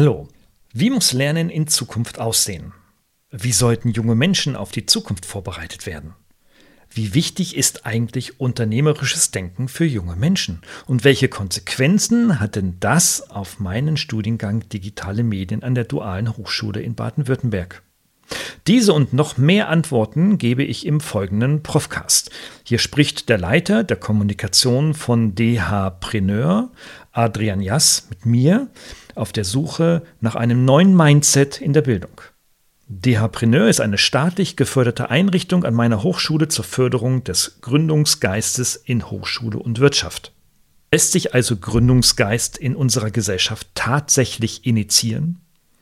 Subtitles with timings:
[0.00, 0.28] Hallo.
[0.72, 2.72] Wie muss Lernen in Zukunft aussehen?
[3.30, 6.14] Wie sollten junge Menschen auf die Zukunft vorbereitet werden?
[6.88, 10.62] Wie wichtig ist eigentlich unternehmerisches Denken für junge Menschen?
[10.86, 16.80] Und welche Konsequenzen hat denn das auf meinen Studiengang Digitale Medien an der Dualen Hochschule
[16.80, 17.82] in Baden-Württemberg?
[18.66, 22.30] Diese und noch mehr Antworten gebe ich im folgenden Profcast.
[22.64, 26.70] Hier spricht der Leiter der Kommunikation von DH Preneur,
[27.12, 28.68] Adrian Jass, mit mir
[29.14, 32.20] auf der Suche nach einem neuen Mindset in der Bildung.
[32.88, 39.10] DH Preneur ist eine staatlich geförderte Einrichtung an meiner Hochschule zur Förderung des Gründungsgeistes in
[39.10, 40.32] Hochschule und Wirtschaft.
[40.92, 45.40] Lässt sich also Gründungsgeist in unserer Gesellschaft tatsächlich initiieren?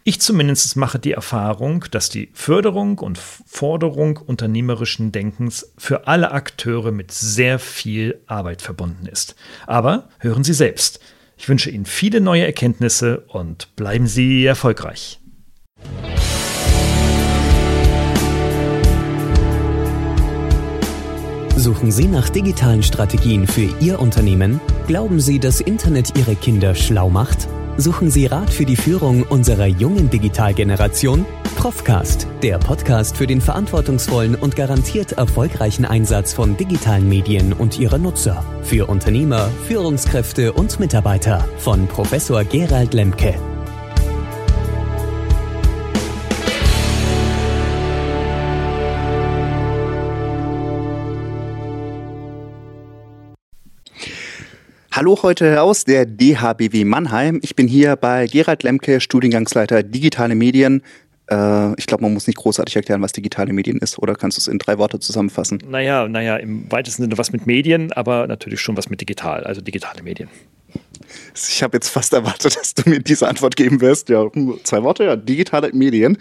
[0.08, 6.92] Ich zumindest mache die Erfahrung, dass die Förderung und Forderung unternehmerischen Denkens für alle Akteure
[6.92, 9.34] mit sehr viel Arbeit verbunden ist.
[9.66, 11.00] Aber hören Sie selbst.
[11.36, 15.20] Ich wünsche Ihnen viele neue Erkenntnisse und bleiben Sie erfolgreich.
[21.55, 24.58] Suchen Sie nach digitalen Strategien für Ihr Unternehmen?
[24.86, 27.46] Glauben Sie, dass Internet Ihre Kinder schlau macht?
[27.80, 31.24] Suchen Sie Rat für die Führung unserer jungen Digitalgeneration?
[31.54, 37.98] Profcast, der Podcast für den verantwortungsvollen und garantiert erfolgreichen Einsatz von digitalen Medien und ihrer
[37.98, 38.44] Nutzer.
[38.62, 43.36] Für Unternehmer, Führungskräfte und Mitarbeiter von Professor Gerald Lemke.
[54.98, 57.38] Hallo heute aus der DHBW Mannheim.
[57.44, 60.82] Ich bin hier bei Gerald Lemke, Studiengangsleiter Digitale Medien.
[61.30, 64.40] Äh, ich glaube, man muss nicht großartig erklären, was digitale Medien ist, oder kannst du
[64.40, 65.62] es in drei Worte zusammenfassen?
[65.68, 69.60] Naja, naja, im weitesten Sinne was mit Medien, aber natürlich schon was mit digital, also
[69.60, 70.28] digitale Medien.
[71.33, 74.08] Ich habe jetzt fast erwartet, dass du mir diese Antwort geben wirst.
[74.08, 74.27] Ja,
[74.64, 76.18] zwei Worte, ja, digitale Medien.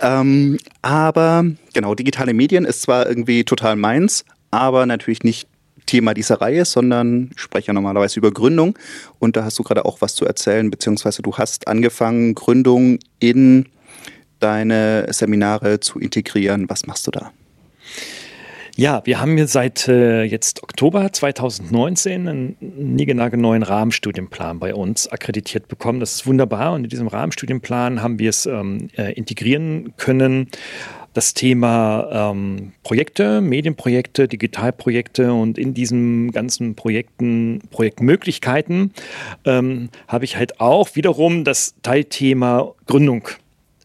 [0.00, 5.46] Ähm, aber genau, digitale Medien ist zwar irgendwie total meins, aber natürlich nicht
[5.86, 8.78] Thema dieser Reihe, sondern ich spreche ja normalerweise über Gründung.
[9.18, 13.66] Und da hast du gerade auch was zu erzählen, beziehungsweise du hast angefangen, Gründung in
[14.40, 16.68] deine Seminare zu integrieren.
[16.68, 17.32] Was machst du da?
[18.78, 25.66] Ja, wir haben hier seit äh, jetzt Oktober 2019 einen niegelnagelneuen Rahmenstudienplan bei uns akkreditiert
[25.66, 25.98] bekommen.
[25.98, 30.50] Das ist wunderbar und in diesem Rahmenstudienplan haben wir es ähm, äh, integrieren können
[31.16, 38.92] das Thema ähm, Projekte, Medienprojekte, Digitalprojekte und in diesen ganzen Projekten, Projektmöglichkeiten
[39.46, 43.28] ähm, habe ich halt auch wiederum das Teilthema Gründung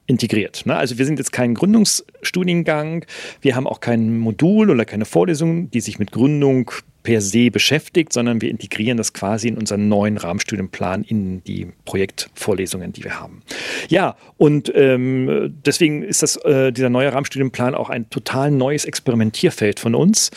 [0.07, 0.65] integriert.
[0.65, 0.75] Ne?
[0.75, 3.05] Also wir sind jetzt kein Gründungsstudiengang,
[3.39, 6.71] wir haben auch kein Modul oder keine Vorlesung, die sich mit Gründung
[7.03, 12.93] per se beschäftigt, sondern wir integrieren das quasi in unseren neuen Rahmenstudienplan in die Projektvorlesungen,
[12.93, 13.41] die wir haben.
[13.89, 19.79] Ja, und ähm, deswegen ist das, äh, dieser neue Rahmenstudienplan auch ein total neues Experimentierfeld
[19.79, 20.31] von uns,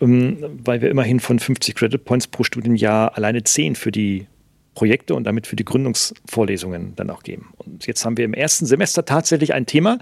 [0.00, 4.26] ähm, weil wir immerhin von 50 Credit Points pro Studienjahr alleine 10 für die
[4.74, 7.52] Projekte und damit für die Gründungsvorlesungen dann auch geben.
[7.58, 9.98] Und jetzt haben wir im ersten Semester tatsächlich ein Thema,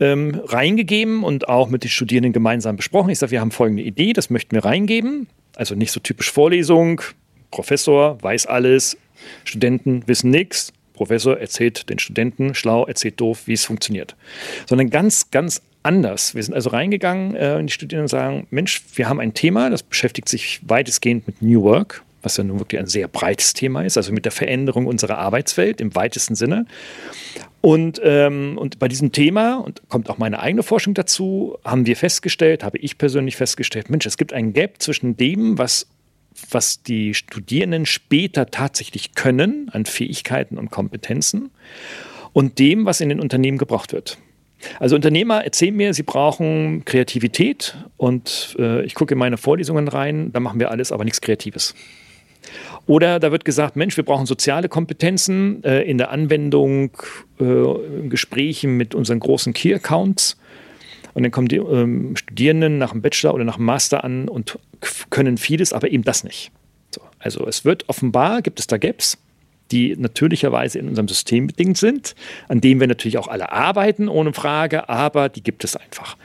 [0.00, 3.10] ähm, reingegeben und auch mit den Studierenden gemeinsam besprochen.
[3.10, 5.28] Ich sage, wir haben folgende Idee, das möchten wir reingeben.
[5.56, 7.00] Also nicht so typisch Vorlesung,
[7.50, 8.96] Professor weiß alles,
[9.44, 14.16] Studenten wissen nichts, Professor erzählt den Studenten schlau, erzählt doof, wie es funktioniert.
[14.66, 16.34] Sondern ganz, ganz anders.
[16.34, 19.82] Wir sind also reingegangen äh, in die Studierenden sagen, Mensch, wir haben ein Thema, das
[19.82, 23.96] beschäftigt sich weitestgehend mit New Work, was ja nun wirklich ein sehr breites Thema ist,
[23.96, 26.66] also mit der Veränderung unserer Arbeitswelt im weitesten Sinne.
[27.60, 31.96] Und, ähm, und bei diesem Thema, und kommt auch meine eigene Forschung dazu, haben wir
[31.96, 35.88] festgestellt, habe ich persönlich festgestellt, Mensch, es gibt einen Gap zwischen dem, was,
[36.50, 41.50] was die Studierenden später tatsächlich können an Fähigkeiten und Kompetenzen
[42.32, 44.18] und dem, was in den Unternehmen gebraucht wird.
[44.80, 50.32] Also Unternehmer erzählen mir, sie brauchen Kreativität und äh, ich gucke in meine Vorlesungen rein,
[50.32, 51.74] da machen wir alles, aber nichts Kreatives.
[52.88, 56.90] Oder da wird gesagt, Mensch, wir brauchen soziale Kompetenzen äh, in der Anwendung,
[57.38, 60.38] äh, in Gesprächen mit unseren großen Key-Accounts.
[61.12, 64.58] Und dann kommen die ähm, Studierenden nach dem Bachelor oder nach dem Master an und
[65.10, 66.50] können vieles, aber eben das nicht.
[66.94, 69.18] So, also es wird offenbar, gibt es da Gaps,
[69.70, 72.14] die natürlicherweise in unserem System bedingt sind,
[72.48, 76.16] an denen wir natürlich auch alle arbeiten, ohne Frage, aber die gibt es einfach.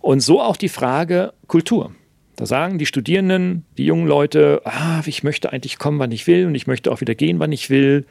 [0.00, 1.90] Und so auch die Frage Kultur.
[2.36, 6.46] Da sagen die Studierenden, die jungen Leute, ah, ich möchte eigentlich kommen, wann ich will
[6.46, 8.06] und ich möchte auch wieder gehen, wann ich will.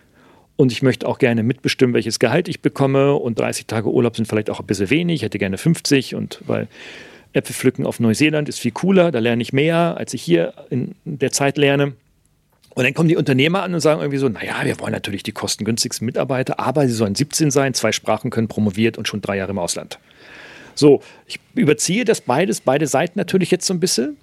[0.55, 3.15] Und ich möchte auch gerne mitbestimmen, welches Gehalt ich bekomme.
[3.15, 5.15] Und 30 Tage Urlaub sind vielleicht auch ein bisschen wenig.
[5.15, 6.67] Ich hätte gerne 50 und weil
[7.33, 10.95] Äpfel pflücken auf Neuseeland ist viel cooler, da lerne ich mehr, als ich hier in
[11.03, 11.93] der Zeit lerne.
[12.75, 15.31] Und dann kommen die Unternehmer an und sagen irgendwie so, naja, wir wollen natürlich die
[15.31, 19.51] kostengünstigsten Mitarbeiter, aber sie sollen 17 sein, zwei Sprachen können, promoviert und schon drei Jahre
[19.51, 19.99] im Ausland.
[20.75, 24.17] So, ich überziehe das beides, beide Seiten natürlich jetzt so ein bisschen.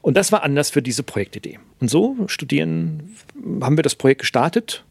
[0.00, 1.58] Und das war anders für diese Projektidee.
[1.80, 3.16] Und so studieren,
[3.60, 4.84] haben wir das Projekt gestartet.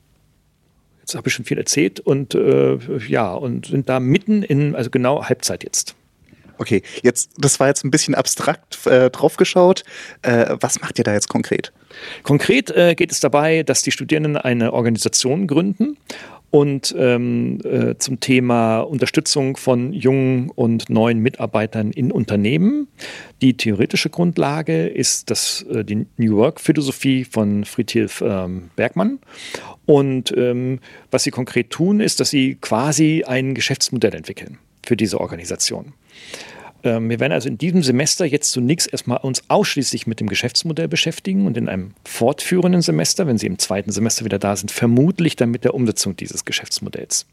[1.00, 2.78] Jetzt habe ich schon viel erzählt und äh,
[3.08, 5.96] ja, und sind da mitten in, also genau Halbzeit jetzt.
[6.58, 9.84] Okay, jetzt, das war jetzt ein bisschen abstrakt äh, draufgeschaut.
[10.22, 11.74] Äh, was macht ihr da jetzt konkret?
[12.22, 15.98] Konkret äh, geht es dabei, dass die Studierenden eine Organisation gründen
[16.52, 22.90] und ähm, äh, zum Thema Unterstützung von jungen und neuen Mitarbeitern in Unternehmen.
[23.42, 29.20] Die theoretische Grundlage ist das, äh, die New Work-Philosophie von Friedhilf ähm, Bergmann.
[29.86, 35.22] Und ähm, was sie konkret tun, ist, dass sie quasi ein Geschäftsmodell entwickeln für diese
[35.22, 35.94] Organisation.
[36.84, 40.88] Ähm, wir werden also in diesem Semester jetzt zunächst erstmal uns ausschließlich mit dem Geschäftsmodell
[40.88, 45.36] beschäftigen und in einem fortführenden Semester, wenn Sie im zweiten Semester wieder da sind, vermutlich
[45.36, 47.26] dann mit der Umsetzung dieses Geschäftsmodells.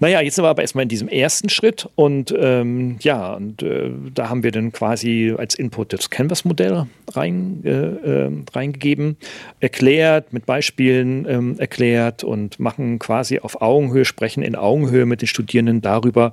[0.00, 3.90] Naja, jetzt sind wir aber erstmal in diesem ersten Schritt und ähm, ja, und äh,
[4.14, 9.16] da haben wir dann quasi als Input das Canvas-Modell rein, äh, äh, reingegeben,
[9.60, 15.28] erklärt, mit Beispielen ähm, erklärt und machen quasi auf Augenhöhe, sprechen in Augenhöhe mit den
[15.28, 16.32] Studierenden darüber,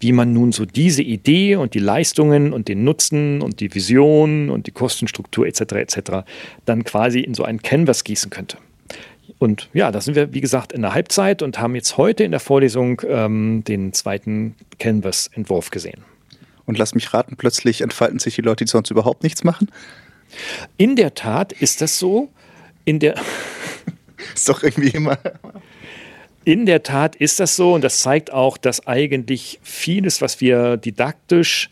[0.00, 4.50] wie man nun so diese Idee und die Leistungen und den Nutzen und die Vision
[4.50, 5.60] und die Kostenstruktur etc.
[5.60, 6.00] etc.
[6.64, 8.58] dann quasi in so ein Canvas gießen könnte.
[9.38, 12.32] Und ja, da sind wir, wie gesagt, in der Halbzeit und haben jetzt heute in
[12.32, 16.02] der Vorlesung ähm, den zweiten Canvas-Entwurf gesehen.
[16.66, 19.70] Und lass mich raten, plötzlich entfalten sich die Leute, die sonst überhaupt nichts machen?
[20.76, 22.28] In der Tat ist das so.
[22.84, 23.14] In der
[24.34, 25.18] ist doch irgendwie immer.
[26.44, 30.76] In der Tat ist das so und das zeigt auch, dass eigentlich vieles, was wir
[30.76, 31.68] didaktisch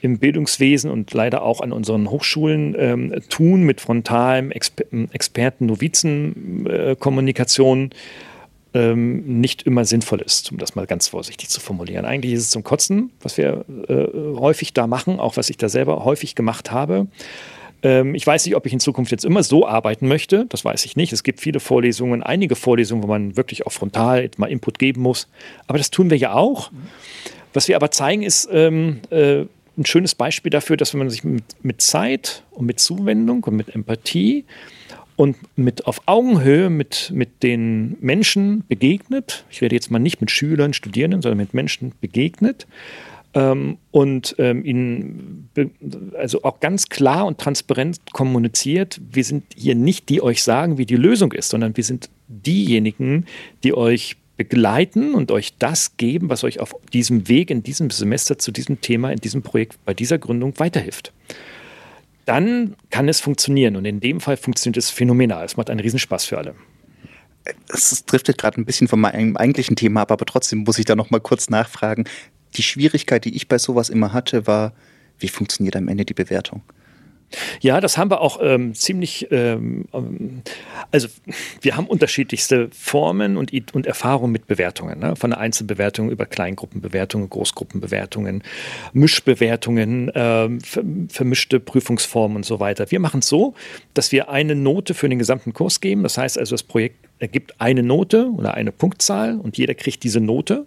[0.00, 7.90] im Bildungswesen und leider auch an unseren Hochschulen ähm, tun mit frontalem Exper Experten-Novizen-Kommunikation
[8.74, 12.04] ähm, nicht immer sinnvoll ist, um das mal ganz vorsichtig zu formulieren.
[12.04, 14.06] Eigentlich ist es zum Kotzen, was wir äh,
[14.38, 17.06] häufig da machen, auch was ich da selber häufig gemacht habe.
[17.86, 20.46] Ähm, ich weiß nicht, ob ich in Zukunft jetzt immer so arbeiten möchte.
[20.48, 21.12] Das weiß ich nicht.
[21.12, 25.28] Es gibt viele Vorlesungen, einige Vorlesungen, wo man wirklich auch frontal mal Input geben muss.
[25.68, 26.72] Aber das tun wir ja auch.
[27.54, 29.44] Was wir aber zeigen, ist, ähm, äh,
[29.78, 33.54] ein schönes Beispiel dafür, dass wenn man sich mit, mit Zeit und mit Zuwendung und
[33.54, 34.44] mit Empathie
[35.14, 40.32] und mit auf Augenhöhe mit, mit den Menschen begegnet, ich rede jetzt mal nicht mit
[40.32, 42.66] Schülern, Studierenden, sondern mit Menschen begegnet
[43.36, 45.50] ähm, und ähm, ihnen
[46.16, 50.86] also auch ganz klar und transparent kommuniziert, wir sind hier nicht die euch sagen, wie
[50.86, 53.26] die Lösung ist, sondern wir sind diejenigen,
[53.62, 58.38] die euch begleiten und euch das geben, was euch auf diesem Weg, in diesem Semester
[58.38, 61.12] zu diesem Thema, in diesem Projekt, bei dieser Gründung weiterhilft.
[62.24, 65.44] Dann kann es funktionieren und in dem Fall funktioniert es phänomenal.
[65.44, 66.54] Es macht einen Riesenspaß für alle.
[67.68, 70.96] Es driftet gerade ein bisschen von meinem eigentlichen Thema ab, aber trotzdem muss ich da
[70.96, 72.04] noch mal kurz nachfragen.
[72.56, 74.72] Die Schwierigkeit, die ich bei sowas immer hatte, war,
[75.18, 76.62] wie funktioniert am Ende die Bewertung?
[77.60, 79.86] Ja, das haben wir auch ähm, ziemlich, ähm,
[80.92, 81.08] also
[81.60, 85.00] wir haben unterschiedlichste Formen und, und Erfahrungen mit Bewertungen.
[85.00, 85.16] Ne?
[85.16, 88.42] Von der Einzelbewertung über Kleingruppenbewertungen, Großgruppenbewertungen,
[88.92, 92.90] Mischbewertungen, ähm, vermischte Prüfungsformen und so weiter.
[92.90, 93.54] Wir machen es so,
[93.94, 96.04] dass wir eine Note für den gesamten Kurs geben.
[96.04, 100.20] Das heißt also, das Projekt ergibt eine Note oder eine Punktzahl und jeder kriegt diese
[100.20, 100.66] Note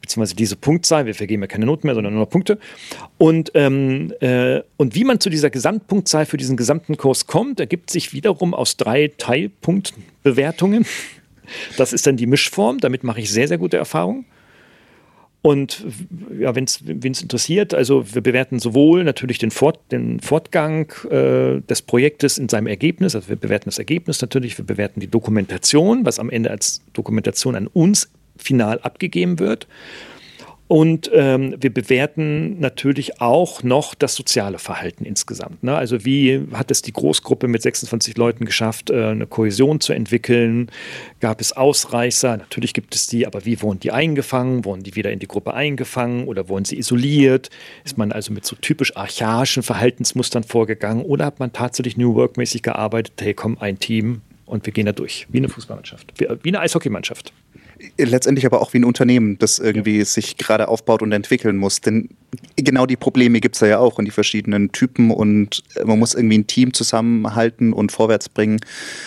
[0.00, 2.58] beziehungsweise diese Punktzahl, wir vergeben ja keine Noten mehr, sondern nur noch Punkte.
[3.18, 7.90] Und, ähm, äh, und wie man zu dieser Gesamtpunktzahl für diesen gesamten Kurs kommt, ergibt
[7.90, 10.86] sich wiederum aus drei Teilpunktbewertungen.
[11.76, 14.24] Das ist dann die Mischform, damit mache ich sehr, sehr gute Erfahrungen.
[15.42, 15.86] Und
[16.38, 16.82] ja, wenn es
[17.22, 22.66] interessiert, also wir bewerten sowohl natürlich den, Fort, den Fortgang äh, des Projektes in seinem
[22.66, 26.82] Ergebnis, also wir bewerten das Ergebnis natürlich, wir bewerten die Dokumentation, was am Ende als
[26.92, 28.10] Dokumentation an uns
[28.40, 29.66] final abgegeben wird.
[30.70, 35.64] Und ähm, wir bewerten natürlich auch noch das soziale Verhalten insgesamt.
[35.64, 35.74] Ne?
[35.74, 40.70] Also wie hat es die Großgruppe mit 26 Leuten geschafft, äh, eine Kohäsion zu entwickeln?
[41.18, 42.36] Gab es Ausreißer?
[42.36, 44.64] Natürlich gibt es die, aber wie wurden die eingefangen?
[44.64, 47.50] Wurden die wieder in die Gruppe eingefangen oder wurden sie isoliert?
[47.84, 52.62] Ist man also mit so typisch archaischen Verhaltensmustern vorgegangen oder hat man tatsächlich New Work-mäßig
[52.62, 53.14] gearbeitet?
[53.20, 57.32] Hey, komm, ein Team und wir gehen da durch, wie eine Fußballmannschaft, wie eine Eishockeymannschaft
[57.98, 60.04] letztendlich aber auch wie ein Unternehmen, das irgendwie ja.
[60.04, 61.80] sich gerade aufbaut und entwickeln muss.
[61.80, 62.08] Denn
[62.56, 66.14] genau die Probleme gibt es ja auch in die verschiedenen Typen und äh, man muss
[66.14, 68.60] irgendwie ein Team zusammenhalten und vorwärts bringen,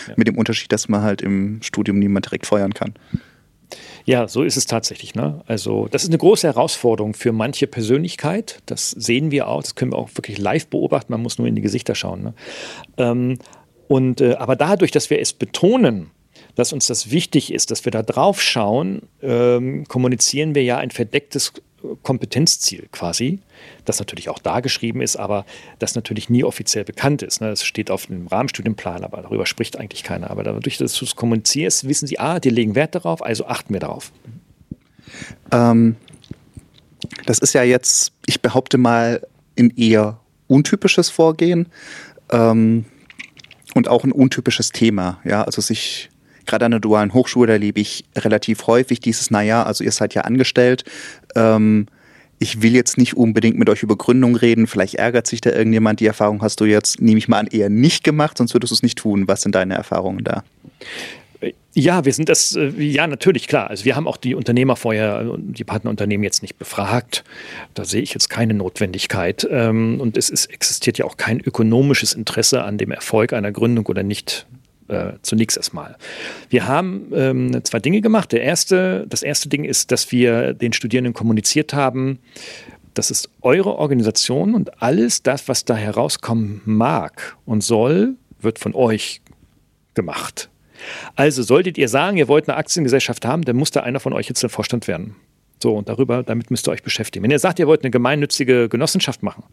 [0.08, 0.14] ja.
[0.16, 2.94] mit dem Unterschied, dass man halt im Studium niemand direkt feuern kann.
[4.04, 5.14] Ja, so ist es tatsächlich.
[5.14, 5.42] Ne?
[5.46, 8.60] Also, das ist eine große Herausforderung für manche Persönlichkeit.
[8.66, 11.12] Das sehen wir auch, das können wir auch wirklich live beobachten.
[11.12, 12.22] Man muss nur in die Gesichter schauen.
[12.22, 12.34] Ne?
[12.98, 13.38] Ähm,
[13.86, 16.10] Und, äh, aber dadurch, dass wir es betonen,
[16.54, 20.90] dass uns das wichtig ist, dass wir da drauf schauen, ähm, kommunizieren wir ja ein
[20.90, 21.52] verdecktes
[22.02, 23.40] Kompetenzziel quasi,
[23.84, 25.44] das natürlich auch da geschrieben ist, aber
[25.78, 27.40] das natürlich nie offiziell bekannt ist.
[27.40, 27.50] Ne?
[27.50, 30.30] Das steht auf dem Rahmenstudienplan, aber darüber spricht eigentlich keiner.
[30.30, 33.74] Aber dadurch, dass du es kommunizierst, wissen sie, ah, die legen Wert darauf, also achten
[33.74, 34.12] wir darauf.
[35.52, 35.96] Ähm,
[37.26, 39.26] das ist ja jetzt, ich behaupte mal,
[39.58, 41.68] ein eher untypisches Vorgehen
[42.30, 42.86] ähm,
[43.74, 45.20] und auch ein untypisches Thema.
[45.24, 46.10] Ja, also sich
[46.46, 50.22] gerade an der dualen Hochschule erlebe ich relativ häufig dieses, naja, also ihr seid ja
[50.22, 50.84] angestellt,
[51.34, 51.86] ähm,
[52.38, 56.00] ich will jetzt nicht unbedingt mit euch über Gründung reden, vielleicht ärgert sich da irgendjemand,
[56.00, 58.74] die Erfahrung hast du jetzt, nehme ich mal an, eher nicht gemacht, sonst würdest du
[58.74, 59.28] es nicht tun.
[59.28, 60.42] Was sind deine Erfahrungen da?
[61.74, 63.68] Ja, wir sind das, äh, ja, natürlich, klar.
[63.68, 67.24] Also wir haben auch die Unternehmer vorher, die Partnerunternehmen jetzt nicht befragt.
[67.74, 69.46] Da sehe ich jetzt keine Notwendigkeit.
[69.50, 73.86] Ähm, und es ist, existiert ja auch kein ökonomisches Interesse an dem Erfolg einer Gründung
[73.86, 74.46] oder nicht
[74.88, 75.96] äh, zunächst erstmal.
[76.50, 78.32] Wir haben ähm, zwei Dinge gemacht.
[78.32, 82.18] Der erste, das erste Ding ist, dass wir den Studierenden kommuniziert haben,
[82.94, 88.74] das ist eure Organisation und alles das, was da herauskommen mag und soll, wird von
[88.74, 89.20] euch
[89.94, 90.48] gemacht.
[91.16, 94.28] Also solltet ihr sagen, ihr wollt eine Aktiengesellschaft haben, dann muss da einer von euch
[94.28, 95.16] jetzt der Vorstand werden.
[95.62, 97.22] So, und darüber, damit müsst ihr euch beschäftigen.
[97.22, 99.44] Wenn ihr sagt, ihr wollt eine gemeinnützige Genossenschaft machen,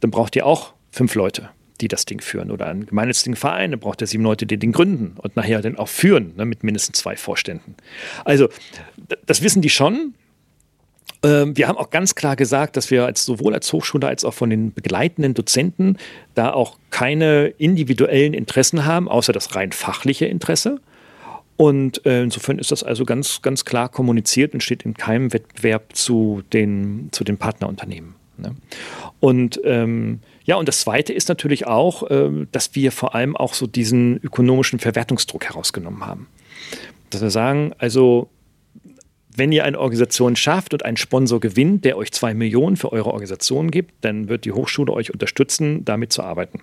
[0.00, 2.50] dann braucht ihr auch fünf Leute die das Ding führen.
[2.50, 5.76] Oder einen gemeinnützigen Verein, dann braucht er sieben Leute, die den gründen und nachher dann
[5.76, 7.74] auch führen, ne, mit mindestens zwei Vorständen.
[8.24, 8.48] Also,
[9.26, 10.14] das wissen die schon.
[11.22, 14.34] Ähm, wir haben auch ganz klar gesagt, dass wir als, sowohl als Hochschule als auch
[14.34, 15.96] von den begleitenden Dozenten
[16.34, 20.80] da auch keine individuellen Interessen haben, außer das rein fachliche Interesse.
[21.56, 25.96] Und äh, insofern ist das also ganz, ganz klar kommuniziert und steht in keinem Wettbewerb
[25.96, 28.14] zu den, zu den Partnerunternehmen.
[28.38, 28.54] Ne?
[29.20, 33.54] Und ähm, ja, und das Zweite ist natürlich auch, äh, dass wir vor allem auch
[33.54, 36.28] so diesen ökonomischen Verwertungsdruck herausgenommen haben.
[37.10, 38.28] Dass wir sagen, also
[39.36, 43.10] wenn ihr eine Organisation schafft und einen Sponsor gewinnt, der euch zwei Millionen für eure
[43.10, 46.62] Organisation gibt, dann wird die Hochschule euch unterstützen, damit zu arbeiten.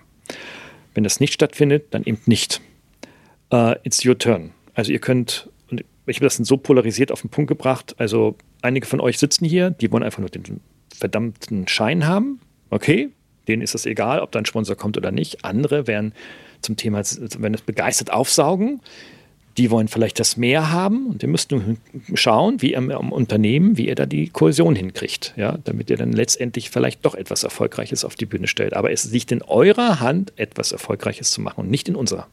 [0.94, 2.60] Wenn das nicht stattfindet, dann eben nicht.
[3.52, 4.50] Uh, it's your turn.
[4.74, 8.86] Also ihr könnt, und ich habe das so polarisiert auf den Punkt gebracht, also einige
[8.86, 10.60] von euch sitzen hier, die wollen einfach nur den
[10.94, 12.40] verdammten Schein haben.
[12.70, 13.10] Okay,
[13.48, 15.44] Denen ist es egal, ob da ein Sponsor kommt oder nicht.
[15.44, 16.12] Andere werden
[16.60, 17.02] zum Thema,
[17.38, 18.80] wenn es begeistert aufsaugen,
[19.56, 21.62] die wollen vielleicht das mehr haben und ihr müsst nur
[22.14, 26.12] schauen, wie ihr im Unternehmen, wie ihr da die Kohäsion hinkriegt, ja, damit ihr dann
[26.12, 28.74] letztendlich vielleicht doch etwas Erfolgreiches auf die Bühne stellt.
[28.74, 32.26] Aber es liegt in eurer Hand, etwas Erfolgreiches zu machen und nicht in unserer.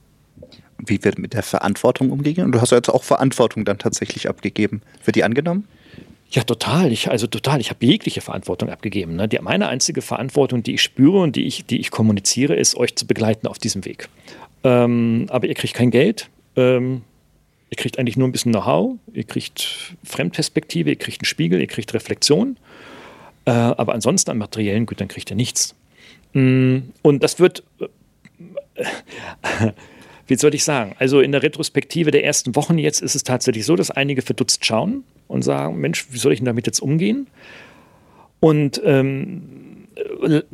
[0.83, 2.47] Wie wird mit der Verantwortung umgegangen?
[2.47, 4.81] Und du hast ja jetzt auch Verantwortung dann tatsächlich abgegeben.
[5.05, 5.67] Wird die angenommen?
[6.31, 6.93] Ja, total.
[6.93, 7.59] Ich, also total.
[7.59, 9.17] Ich habe jegliche Verantwortung abgegeben.
[9.17, 9.27] Ne?
[9.27, 12.95] Die, meine einzige Verantwortung, die ich spüre und die ich, die ich kommuniziere, ist, euch
[12.95, 14.07] zu begleiten auf diesem Weg.
[14.63, 16.29] Ähm, aber ihr kriegt kein Geld.
[16.55, 17.01] Ähm,
[17.69, 18.95] ihr kriegt eigentlich nur ein bisschen Know-how.
[19.13, 22.55] Ihr kriegt Fremdperspektive, ihr kriegt einen Spiegel, ihr kriegt Reflexion.
[23.43, 25.75] Äh, aber ansonsten an materiellen Gütern kriegt ihr nichts.
[26.31, 27.63] Mm, und das wird.
[28.75, 28.85] Äh,
[30.27, 30.95] wie soll ich sagen?
[30.97, 34.63] Also in der Retrospektive der ersten Wochen jetzt ist es tatsächlich so, dass einige verdutzt
[34.63, 37.27] schauen und sagen, Mensch, wie soll ich denn damit jetzt umgehen?
[38.39, 39.41] Und ähm,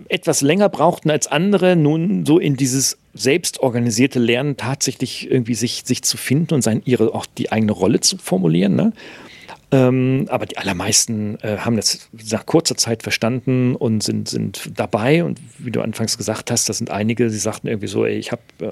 [0.09, 6.03] etwas länger brauchten als andere, nun so in dieses selbstorganisierte Lernen tatsächlich irgendwie sich, sich
[6.03, 8.75] zu finden und sein, ihre, auch die eigene Rolle zu formulieren.
[8.75, 8.93] Ne?
[9.69, 15.23] Ähm, aber die allermeisten äh, haben das nach kurzer Zeit verstanden und sind, sind dabei.
[15.23, 18.31] Und wie du anfangs gesagt hast, da sind einige, die sagten irgendwie so, ey, ich
[18.31, 18.71] habe äh,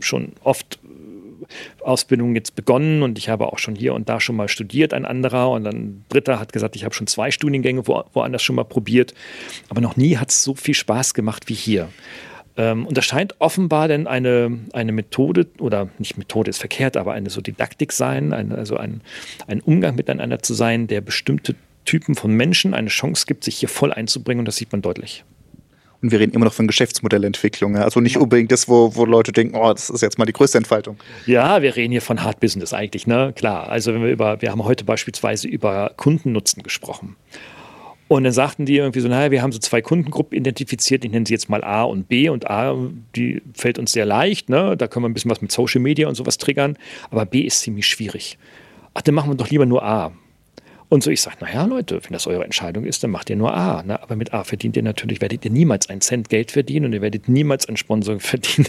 [0.00, 0.78] schon oft
[1.82, 5.04] Ausbildung jetzt begonnen und ich habe auch schon hier und da schon mal studiert, ein
[5.04, 8.56] anderer und dann ein dritter hat gesagt, ich habe schon zwei Studiengänge wo, woanders schon
[8.56, 9.14] mal probiert,
[9.68, 11.88] aber noch nie hat es so viel Spaß gemacht wie hier.
[12.56, 17.12] Ähm, und das scheint offenbar denn eine, eine Methode, oder nicht Methode ist verkehrt, aber
[17.12, 19.02] eine so Didaktik sein, eine, also ein,
[19.46, 21.54] ein Umgang miteinander zu sein, der bestimmte
[21.84, 25.24] Typen von Menschen eine Chance gibt, sich hier voll einzubringen und das sieht man deutlich.
[26.02, 27.76] Und wir reden immer noch von Geschäftsmodellentwicklung.
[27.76, 30.58] Also nicht unbedingt das, wo, wo Leute denken, oh, das ist jetzt mal die größte
[30.58, 30.96] Entfaltung.
[31.26, 33.32] Ja, wir reden hier von Hard Business eigentlich, ne?
[33.36, 33.68] Klar.
[33.68, 37.16] Also wenn wir über, wir haben heute beispielsweise über Kundennutzen gesprochen.
[38.08, 41.26] Und dann sagten die irgendwie so, naja, wir haben so zwei Kundengruppen identifiziert, ich nenne
[41.26, 42.28] sie jetzt mal A und B.
[42.28, 42.76] Und A,
[43.14, 44.76] die fällt uns sehr leicht, ne?
[44.76, 46.76] da können wir ein bisschen was mit Social Media und sowas triggern.
[47.10, 48.36] Aber B ist ziemlich schwierig.
[48.94, 50.12] Ach, dann machen wir doch lieber nur A.
[50.90, 53.54] Und so ich sage, naja Leute, wenn das eure Entscheidung ist, dann macht ihr nur
[53.54, 53.82] A.
[53.84, 54.02] Ne?
[54.02, 57.00] Aber mit A verdient ihr natürlich, werdet ihr niemals einen Cent Geld verdienen und ihr
[57.00, 58.66] werdet niemals einen Sponsor verdienen,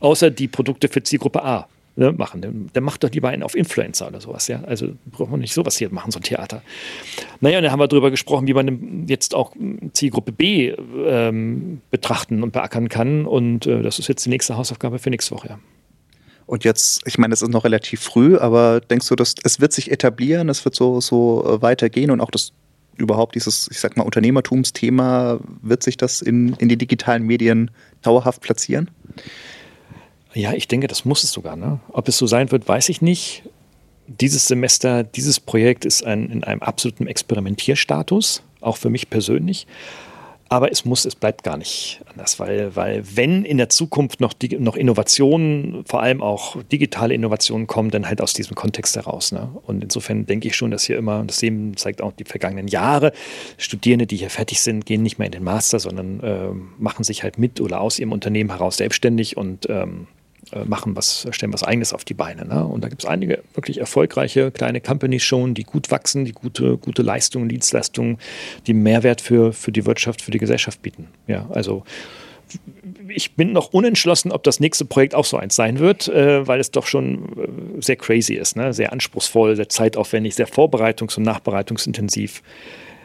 [0.00, 1.68] außer die Produkte für Zielgruppe A.
[1.96, 2.40] ne, machen.
[2.40, 4.64] Dann, dann macht doch lieber einen auf Influencer oder sowas, ja.
[4.64, 6.62] Also brauchen wir nicht sowas hier machen, so ein Theater.
[7.42, 9.52] Naja, dann haben wir darüber gesprochen, wie man jetzt auch
[9.92, 13.26] Zielgruppe B ähm, betrachten und beackern kann.
[13.26, 15.48] Und äh, das ist jetzt die nächste Hausaufgabe für nächste Woche.
[15.48, 15.58] Ja.
[16.46, 19.72] Und jetzt, ich meine, es ist noch relativ früh, aber denkst du, dass es wird
[19.72, 22.52] sich etablieren, es wird so, so äh, weitergehen und auch das
[22.96, 27.70] überhaupt dieses, ich sag mal, Unternehmertumsthema, wird sich das in, in die digitalen Medien
[28.02, 28.90] dauerhaft platzieren?
[30.32, 31.56] Ja, ich denke, das muss es sogar.
[31.56, 31.80] Ne?
[31.88, 33.42] Ob es so sein wird, weiß ich nicht.
[34.06, 39.66] Dieses Semester, dieses Projekt ist ein, in einem absoluten Experimentierstatus, auch für mich persönlich.
[40.54, 44.34] Aber es muss, es bleibt gar nicht anders, weil, weil wenn in der Zukunft noch,
[44.60, 49.32] noch Innovationen, vor allem auch digitale Innovationen kommen, dann halt aus diesem Kontext heraus.
[49.32, 49.50] Ne?
[49.66, 53.10] Und insofern denke ich schon, dass hier immer, das sehen, zeigt auch die vergangenen Jahre,
[53.58, 57.24] Studierende, die hier fertig sind, gehen nicht mehr in den Master, sondern äh, machen sich
[57.24, 60.23] halt mit oder aus ihrem Unternehmen heraus selbstständig und ähm, äh,
[60.64, 62.46] machen was, stellen was Eigenes auf die Beine.
[62.46, 62.64] Ne?
[62.64, 66.78] Und da gibt es einige wirklich erfolgreiche kleine Companies schon, die gut wachsen, die gute,
[66.78, 68.18] gute Leistungen, Dienstleistungen,
[68.66, 71.08] die Mehrwert für, für die Wirtschaft, für die Gesellschaft bieten.
[71.26, 71.82] Ja, also
[73.08, 76.60] ich bin noch unentschlossen, ob das nächste Projekt auch so eins sein wird, äh, weil
[76.60, 78.72] es doch schon äh, sehr crazy ist, ne?
[78.72, 82.42] sehr anspruchsvoll, sehr zeitaufwendig, sehr vorbereitungs- und nachbereitungsintensiv,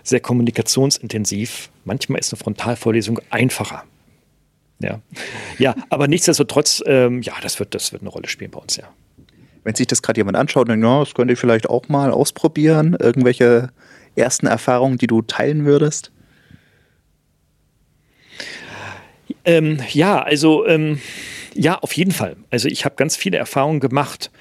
[0.04, 1.70] sehr kommunikationsintensiv.
[1.86, 3.84] Manchmal ist eine Frontalvorlesung einfacher.
[4.80, 5.02] Ja,
[5.58, 8.86] ja aber nichtsdestotrotz, ähm, ja, das wird, das wird eine Rolle spielen bei uns, ja.
[9.64, 12.96] Wenn sich das gerade jemand anschaut, dann ja, das könnte ich vielleicht auch mal ausprobieren.
[13.00, 13.70] Irgendwelche
[14.16, 16.12] ersten Erfahrungen, die du teilen würdest?
[19.46, 21.00] Ähm, ja, also ähm,
[21.54, 22.36] ja, auf jeden Fall.
[22.50, 24.32] Also ich habe ganz viele Erfahrungen gemacht.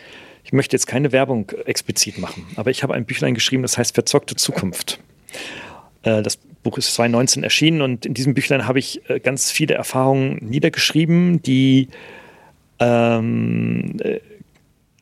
[0.45, 3.95] Ich möchte jetzt keine Werbung explizit machen, aber ich habe ein Büchlein geschrieben, das heißt
[3.95, 4.99] Verzockte Zukunft.
[6.02, 9.75] Äh, das Buch ist 2019 erschienen und in diesem Büchlein habe ich äh, ganz viele
[9.75, 11.88] Erfahrungen niedergeschrieben, die
[12.78, 14.20] ähm, äh,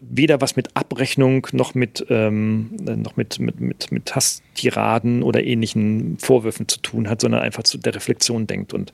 [0.00, 6.18] weder was mit Abrechnung noch mit, ähm, noch mit, mit, mit, mit Hasstiraden oder ähnlichen
[6.18, 8.72] Vorwürfen zu tun hat, sondern einfach zu der Reflexion denkt.
[8.72, 8.92] Und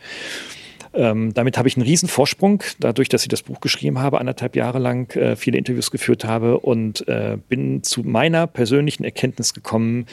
[0.94, 4.56] ähm, damit habe ich einen riesen Vorsprung, dadurch, dass ich das Buch geschrieben habe, anderthalb
[4.56, 10.06] Jahre lang äh, viele Interviews geführt habe und äh, bin zu meiner persönlichen Erkenntnis gekommen,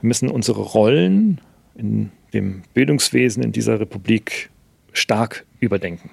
[0.00, 1.40] wir müssen unsere Rollen
[1.78, 4.50] in dem Bildungswesen in dieser Republik
[4.92, 6.10] stark überdenken.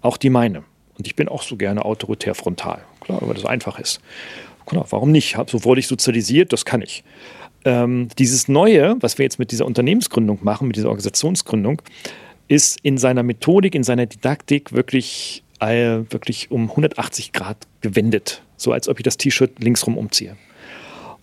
[0.00, 0.64] Auch die meine.
[0.98, 2.82] Und ich bin auch so gerne autoritär frontal.
[3.00, 4.00] Klar, weil das einfach ist.
[4.66, 5.36] Klar, warum nicht?
[5.46, 7.04] So wurde ich sozialisiert, das kann ich.
[7.64, 11.82] Ähm, dieses Neue, was wir jetzt mit dieser Unternehmensgründung machen, mit dieser Organisationsgründung,
[12.48, 18.42] ist in seiner Methodik, in seiner Didaktik wirklich, äh, wirklich um 180 Grad gewendet.
[18.56, 20.36] So als ob ich das T-Shirt linksrum umziehe.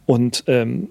[0.05, 0.89] Und ähm,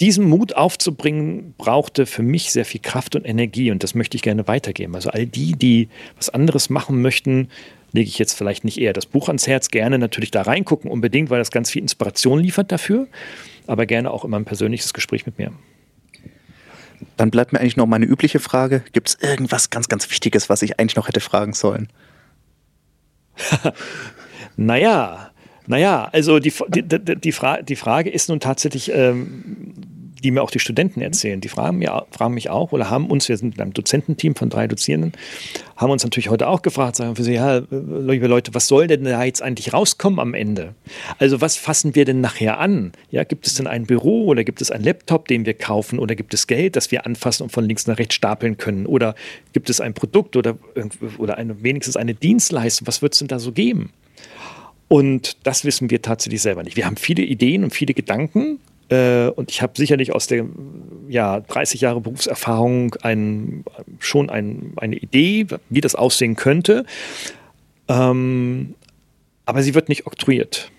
[0.00, 4.22] diesen Mut aufzubringen, brauchte für mich sehr viel Kraft und Energie und das möchte ich
[4.22, 4.94] gerne weitergeben.
[4.94, 7.48] Also all die, die was anderes machen möchten,
[7.92, 11.30] lege ich jetzt vielleicht nicht eher das Buch ans Herz, gerne natürlich da reingucken, unbedingt,
[11.30, 13.08] weil das ganz viel Inspiration liefert dafür,
[13.66, 15.52] aber gerne auch immer ein persönliches Gespräch mit mir.
[17.16, 18.82] Dann bleibt mir eigentlich noch meine übliche Frage.
[18.92, 21.88] Gibt es irgendwas ganz, ganz Wichtiges, was ich eigentlich noch hätte fragen sollen?
[24.56, 25.30] naja,
[25.68, 29.74] naja, also die, die, die, die, Fra die Frage ist nun tatsächlich, ähm,
[30.24, 33.28] die mir auch die Studenten erzählen, die fragen, mir, fragen mich auch oder haben uns,
[33.28, 35.12] wir sind ein Dozententeam von drei Dozierenden,
[35.76, 39.22] haben uns natürlich heute auch gefragt, sagen wir, ja, liebe Leute, was soll denn da
[39.22, 40.74] jetzt eigentlich rauskommen am Ende?
[41.18, 42.92] Also was fassen wir denn nachher an?
[43.10, 46.14] Ja, gibt es denn ein Büro oder gibt es einen Laptop, den wir kaufen oder
[46.14, 48.86] gibt es Geld, das wir anfassen und von links nach rechts stapeln können?
[48.86, 49.14] Oder
[49.52, 50.56] gibt es ein Produkt oder,
[51.18, 52.88] oder eine, wenigstens eine Dienstleistung?
[52.88, 53.92] Was wird es denn da so geben?
[54.88, 56.76] Und das wissen wir tatsächlich selber nicht.
[56.76, 58.58] Wir haben viele Ideen und viele Gedanken,
[58.90, 60.46] äh, und ich habe sicherlich aus der
[61.08, 63.64] ja, 30 Jahre Berufserfahrung ein,
[63.98, 66.84] schon ein, eine Idee, wie das aussehen könnte.
[67.88, 68.74] Ähm,
[69.44, 70.70] aber sie wird nicht oktroyiert.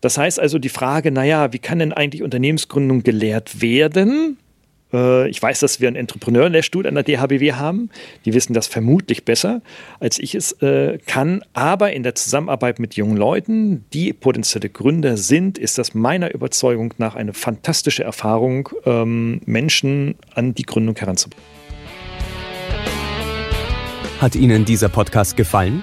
[0.00, 4.38] Das heißt also die Frage, naja, wie kann denn eigentlich Unternehmensgründung gelehrt werden?
[4.92, 7.90] Äh, ich weiß, dass wir einen Entrepreneur-Lehrstuhl an der DHBW haben.
[8.24, 9.62] Die wissen das vermutlich besser,
[10.00, 11.42] als ich es äh, kann.
[11.52, 16.94] Aber in der Zusammenarbeit mit jungen Leuten, die potenzielle Gründer sind, ist das meiner Überzeugung
[16.98, 21.44] nach eine fantastische Erfahrung, ähm, Menschen an die Gründung heranzubringen.
[24.20, 25.82] Hat Ihnen dieser Podcast gefallen?